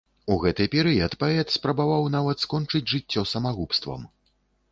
[0.35, 4.01] У гэты перыяд паэт спрабаваў нават скончыць жыццё самагубствам.